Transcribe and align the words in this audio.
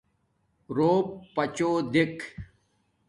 روپ 0.75 1.07
پچوں 1.35 1.75
دیکھ 1.93 2.21